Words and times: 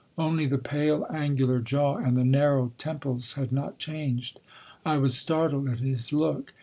Only 0.17 0.47
the 0.47 0.57
pale 0.57 1.05
angular 1.13 1.59
jaw 1.59 1.97
and 1.97 2.17
the 2.17 2.23
narrow 2.25 2.71
temples 2.79 3.33
had 3.33 3.51
not 3.51 3.77
changed. 3.77 4.39
I 4.83 4.97
was 4.97 5.13
startled 5.15 5.69
at 5.69 5.77
his 5.77 6.11
look. 6.11 6.55